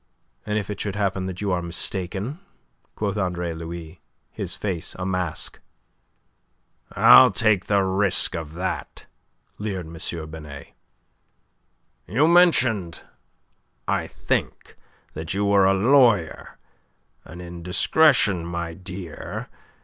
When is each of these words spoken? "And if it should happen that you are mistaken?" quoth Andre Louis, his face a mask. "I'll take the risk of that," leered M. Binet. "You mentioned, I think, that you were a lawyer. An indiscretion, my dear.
"And 0.47 0.57
if 0.57 0.71
it 0.71 0.79
should 0.81 0.95
happen 0.95 1.27
that 1.27 1.41
you 1.41 1.51
are 1.51 1.61
mistaken?" 1.61 2.39
quoth 2.95 3.19
Andre 3.19 3.53
Louis, 3.53 4.01
his 4.31 4.55
face 4.55 4.95
a 4.97 5.05
mask. 5.05 5.59
"I'll 6.93 7.29
take 7.29 7.67
the 7.67 7.83
risk 7.83 8.33
of 8.33 8.55
that," 8.55 9.05
leered 9.59 9.85
M. 9.85 10.31
Binet. 10.31 10.69
"You 12.07 12.27
mentioned, 12.27 13.03
I 13.87 14.07
think, 14.07 14.75
that 15.13 15.35
you 15.35 15.45
were 15.45 15.65
a 15.67 15.75
lawyer. 15.75 16.57
An 17.23 17.39
indiscretion, 17.39 18.43
my 18.43 18.73
dear. 18.73 19.49